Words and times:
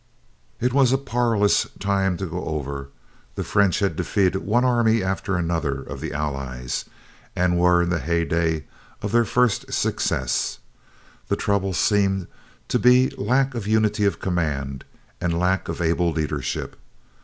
It 0.59 0.73
was 0.73 0.91
a 0.91 0.97
parlous 0.97 1.67
time 1.77 2.17
to 2.17 2.25
go 2.25 2.43
over. 2.45 2.89
The 3.35 3.43
French 3.43 3.77
had 3.81 3.95
defeated 3.95 4.37
one 4.37 4.65
army 4.65 5.03
after 5.03 5.37
another, 5.37 5.83
of 5.83 6.01
the 6.01 6.11
Allies, 6.11 6.85
and 7.35 7.59
were 7.59 7.83
in 7.83 7.89
the 7.91 7.99
hey 7.99 8.25
dey 8.25 8.63
of 9.03 9.11
their 9.11 9.25
first 9.25 9.71
success. 9.71 10.57
The 11.27 11.35
trouble 11.35 11.73
seemed 11.73 12.25
to 12.69 12.79
be 12.79 13.11
lack 13.11 13.53
of 13.53 13.67
unity 13.67 14.05
of 14.05 14.17
command, 14.19 14.85
and 15.21 15.37
lack 15.37 15.69
of 15.69 15.79
able 15.79 16.11
leadership. 16.11 16.77